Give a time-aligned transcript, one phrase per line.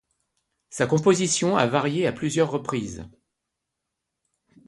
[0.71, 3.07] Sa composition a varié à plusieurs reprises.